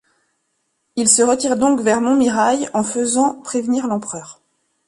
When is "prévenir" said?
3.39-3.85